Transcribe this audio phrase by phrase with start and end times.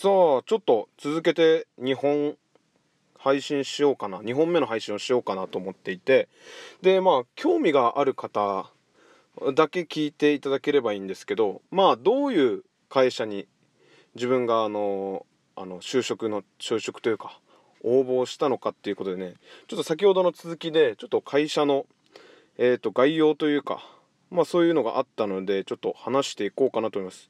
[0.00, 2.36] さあちょっと続けて2本
[3.18, 4.18] 配信しようかな。
[4.18, 6.28] 2本目の配信をしようかなと思っていて。
[6.82, 8.70] でまあ興味がある方
[9.56, 13.48] だけ聞いていただければいいんですけどまあどういう会社に
[14.14, 15.26] 自分があの
[15.56, 17.40] あの就職の就職というか
[17.82, 19.34] 応募したのかっていうことでね
[19.66, 21.86] ちょっと先ほどの続きでちょっと会社の、
[22.56, 23.84] えーと、概要というか
[24.30, 27.28] まあそういうのがあったのでちょっと話していこうかなと思います。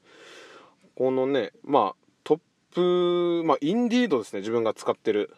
[0.95, 2.08] このねまあ
[2.73, 5.35] プまあインディードですね自分が使ってる。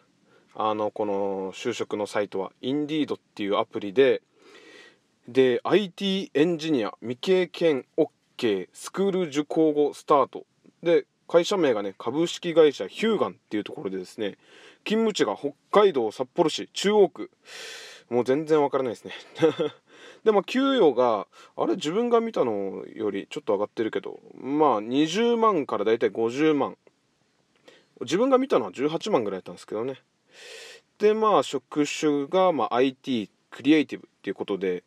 [0.54, 2.52] あのこの就職のサイトは。
[2.60, 4.22] インディードっていうアプリで
[5.28, 10.44] で IT エンジニア未経験 OK スクール受講後スタート。
[10.82, 14.36] で会社名がね株式会社ヒューガンっていうところでですね
[14.84, 17.30] 勤務地が北海道札幌市中央区。
[18.10, 19.14] もう全然わからないですね。
[20.24, 21.26] でも給与が
[21.56, 26.76] あれ自分が見たのよりちょっと上がってるけどまあ20万からだいたい50万。
[28.02, 30.00] 自分が見たのは18万ぐらいだったんですけどね。
[30.98, 34.84] でまあ職種が、まあ、IT クリエイティブっていうことで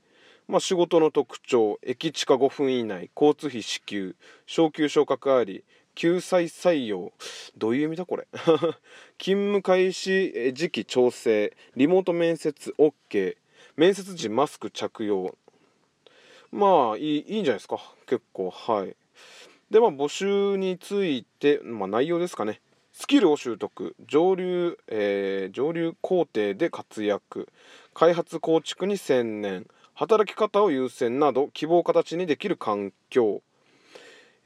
[0.48, 5.64] まあ、仕事の特徴駅地下5分以内交通費支給昇給昇格あり
[5.96, 7.14] 救済採用
[7.58, 8.28] どういう意味だこれ？
[9.18, 13.38] 勤務開始時期調整リモート面接 OK
[13.76, 15.36] 面接時マスク着用。
[16.52, 17.80] まあいいいいんじゃないですか？
[18.06, 18.96] 結構はい。
[19.72, 22.62] でまあ募集について、まあ、内容ですかね。
[22.98, 27.50] スキルを習得上流、えー、上流工程で活躍
[27.94, 33.42] 開発構築に専念働き方を優先など希望形にできる環境。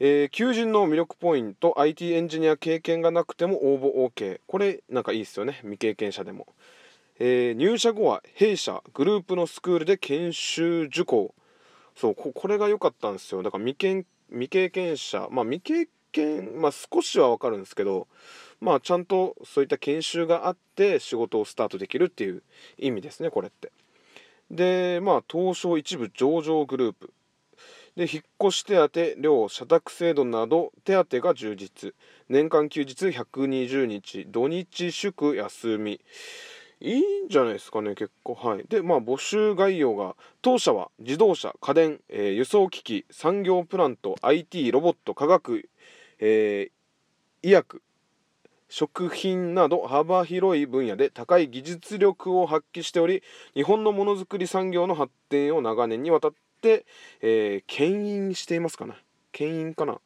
[0.00, 6.48] えー、求人の魅力ポイント IT エンジニア経験がなくても応募 OK これなんかいいっすよね未経験者でも、
[7.20, 11.34] えー、入社後は弊社グループのスクールで研修受講。
[11.94, 13.44] そうこれが良かったんですよ。
[13.44, 15.88] だから未経未経験者まあ未経験
[16.56, 18.08] まあ少しは分かるんですけど
[18.60, 22.42] まあちゃんとそういった研修があって仕事をスタートできるっていう
[22.78, 23.72] 意味ですねこれって。
[24.50, 27.12] でまあ東証一部上場グループ。
[27.96, 31.94] で引っ越し手当寮社宅制度など手当が充実。
[32.28, 34.26] 年間休日120日。
[34.26, 36.00] 土日祝休み。
[36.82, 38.34] いいんじゃないですかね結構。
[38.34, 38.64] はい。
[38.68, 45.68] でまあ募集概要が当社は自動車家電、えー、輸送機器産業プラント IT ロボット科学、
[46.20, 47.82] えー、医薬
[48.68, 53.22] 食品など幅広い分野で高い技術力を発揮しており
[53.54, 56.32] 日本のものづくり産業の発展を長年にわたっ
[56.62, 56.86] て、
[57.20, 58.94] えー、牽引していますかね
[59.32, 59.98] 牽引かな？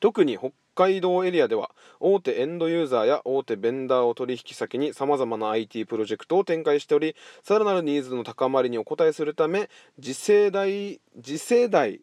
[0.00, 1.70] 特に北海道エリアでは
[2.00, 9.68] 大手エンドユーザーや大手ベンダーを取引先にさまざまな IT プロジェクトを展開しておりさらなるニーズの高まりにお応えするため
[10.00, 12.00] 次世代次世代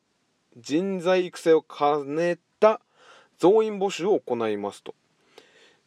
[0.57, 2.37] 人材育成を兼ね
[3.39, 4.95] 増員募集を行いますと。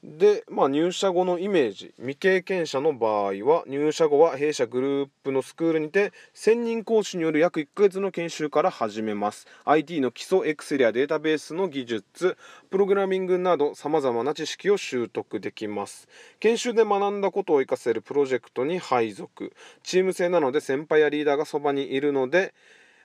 [0.02, 9.46] で、まあ、入社後のイメージ未経験者の場合は入社後は弊社グループのスクールにて専任講師による約1ヶ月の研修から始めます。
[9.66, 12.38] IT の基礎エクセルやデータベースの技術
[12.70, 16.08] プログラミングなどさまざまな知識を習得できます。
[16.38, 19.52] 研修で学んだことを活かせるプロジェクトに配属。
[19.82, 22.54] チーム制なので先輩やリーダーがそばにいるので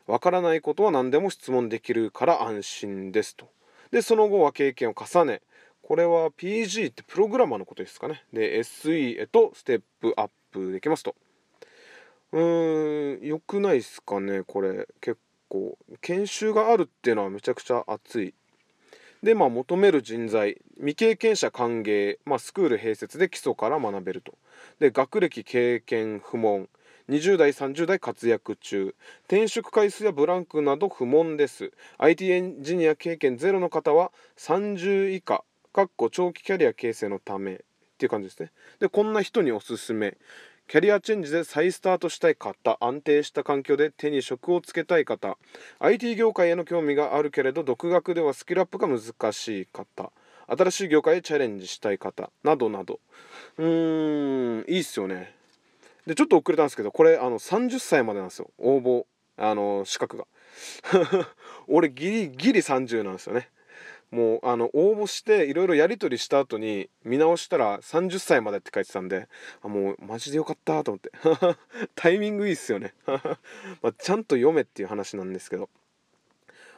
[0.07, 3.49] わからないことは何でも質問できるから安心ですと。
[3.91, 5.41] でその後は経験を重ね
[5.87, 8.23] これは PG ってプログラマーのことですかね。
[8.33, 11.15] で、SE へとステップアップできますと。
[12.31, 14.87] うーん、良くないですかね、これ。
[14.99, 15.77] 結構。
[16.01, 18.33] 研修があるっていうのはめちゃくちゃ熱い。
[19.21, 24.33] で、まあ、求める人材、未経験者歓迎、まあ、スクール併設で基礎から学べると。
[24.79, 26.67] で、学歴経験不問。
[27.09, 28.95] 20代30代活躍中
[29.27, 31.71] 転職回数やブランクなど不問です。
[31.99, 37.57] IT エンジニア経験ゼロの方は30以下かっこ長期キャリア形成のためっ
[37.99, 38.51] ていう感じですね。
[38.79, 40.17] でこんな人におすすめ。
[40.67, 45.37] キャリアチェンジで再スタートしたい方安定した環境で手に職をつけたい方。
[45.77, 50.11] IT 業界への興味があるけれど独学ではスキルアップが難しい方。
[50.47, 52.31] 新しい業界へチャレンジしたい方。
[52.43, 52.99] などなど。
[53.59, 55.35] うーんいいっすよね。
[56.05, 58.51] でちょっと遅れたんですけどこれあの30歳までなんですよ。
[58.57, 59.05] 応募
[59.37, 60.25] あの資格が。
[61.67, 63.49] 俺ギリギリ30なんですよね。
[64.11, 69.27] もうあの応募していろいろやり取りした後に見直したら30歳までって書いてたんで
[69.61, 71.11] あもうマジでよかったと思って。
[71.95, 72.93] タイミングいいっすよね。
[73.81, 75.69] まあ、ちゃんと読めっていう話なんですけど。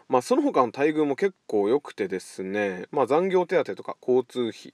[0.08, 2.86] まあその他の待遇も結構良くてですね。
[2.92, 4.74] まあ残業手当とか交通費。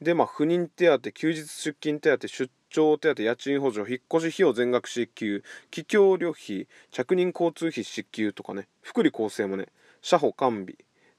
[0.00, 9.68] でまあ不妊手当休日出勤手当出張手当家賃補助引っ越し費用全額支給帰郷旅費着任交通費支給とかね福利厚生もね
[10.02, 10.74] 車保完備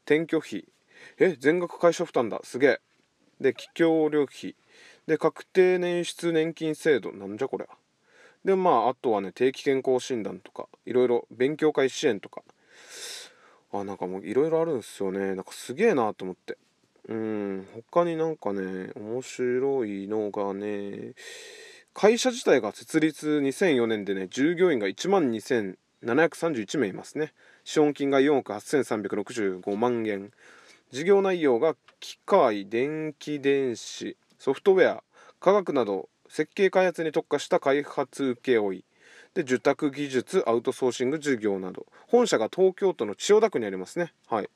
[0.05, 0.65] 転居費
[1.17, 2.79] え全額会社負担だすげえ
[3.39, 4.55] で企業料費
[5.07, 7.69] で確定年出年金制度なんじゃこれ
[8.43, 12.41] でまああとはね定期健康診断とかいろいろ勉強会支援とか
[13.71, 16.57] あなんかもういろいろあるんですよねなんかすげえなと思って
[17.07, 21.13] うん他になんかね面白いのがね
[21.93, 27.33] 会社自体が設立2004年でね従業員が1万2731名いますね。
[27.63, 30.31] 資本金が4億8365万円。
[30.91, 35.03] 事業内容が機械電気電子ソフトウェア
[35.39, 38.83] 科学など設計開発に特化した開発請負
[39.33, 41.85] で受託技術アウトソーシング事業など。
[42.07, 44.13] 本社が東京都の千代田区にありますね。
[44.27, 44.49] はい。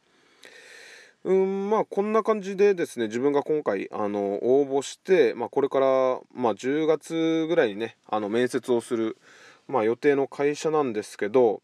[1.25, 5.85] うんまあこんな感じでですね自分が今回あの応募して、まあ、これから、
[6.33, 9.17] まあ、10月ぐらいにねあの面接をする、
[9.67, 11.61] まあ、予定の会社なんですけど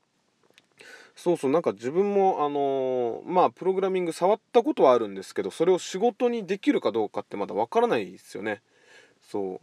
[1.16, 8.62] そうそうなんか自分もあのー、まあプログラミング触ったことはあるんですけどそれを仕事にできるかどうかってまだわからないですよね。
[9.22, 9.62] そ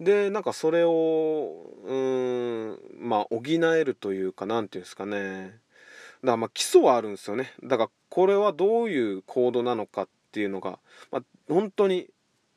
[0.00, 5.56] うでなんかそれをうんまあ補えるというか何ていうんですかね
[6.22, 7.52] だからまあ基礎はあるんですよね。
[7.62, 10.78] だからこれはどういうコードなのかっていうのが、
[11.10, 12.08] まあ、本当に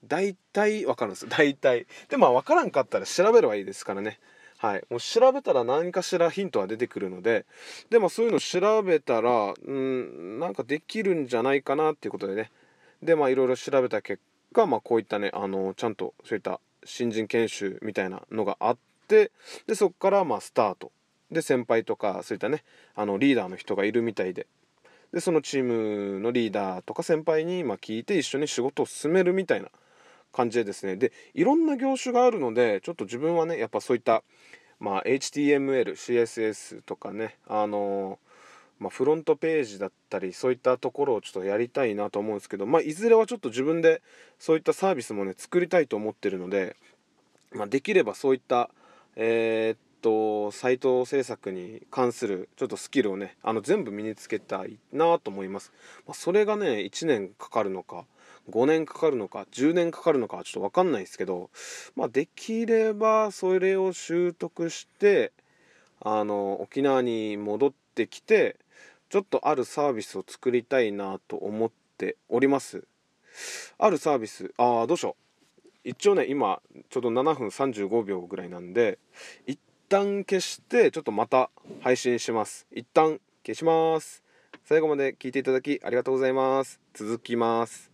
[0.04, 1.28] 大体分かるんです。
[1.30, 1.86] 大体。
[2.10, 4.20] でまあ分からんかったら調べればいいですからね。
[4.58, 4.84] はい。
[4.90, 7.46] もう調べたら何かしらヒントは出てくるので
[7.90, 12.52] でもそういうの調べたらうんなんかできるんじゃないかなっていうことでね。
[13.02, 14.22] でまあいろいろ調べた結
[14.54, 19.32] 果まあこういったねあのちゃんとそういった新人研修みたいなのがあって
[19.68, 20.92] でそこからまあスタート。
[21.32, 22.64] で先輩とかそういったね
[22.96, 24.48] あのリーダーの人がいるみたいで。
[25.14, 29.68] でそのチームのリーダーとか先輩にま聞いて一緒に仕事を進めるみたいな
[30.32, 30.96] 感じでですね。
[30.96, 34.24] でいろんな業種があるのでちょっと自分はねやっぱそういった、
[34.80, 38.20] まあ、HTML CSS とかねあの
[38.80, 44.02] まあ、フロントページだったりそういったところをちょっとやりたいなと思うんですけど、まあ、いずれはちょっと自分で
[44.40, 46.76] そういったサービスもね作りたいと思ってるので、
[47.54, 48.72] まあ、できればそういった
[49.16, 55.72] えー、っとサイト制作に関するちょっとスキルをねあの全部身につけたいなと思います、
[56.06, 58.06] まあ、それがね1年かかるのか
[58.50, 61.50] 5年かかるのか10年かかるのかちょっと分かんないですけど、
[61.96, 65.32] まあ、できればそれを習得して
[66.02, 68.58] あの沖縄に戻ってきて
[69.10, 72.86] ちょっとあるサービスを作りたいなと思っております。
[73.78, 75.22] あるサービスああどうしよう。
[75.84, 79.00] 一応ね今ちょうど7分35秒ぐらいなんで
[79.46, 79.60] 一
[79.92, 81.50] 旦消してちょっとまた
[81.82, 82.66] 配信します。
[82.72, 84.24] 一旦消します。
[84.64, 86.80] 最後まで聞いていただきありがとうございます。
[86.94, 87.91] 続きます。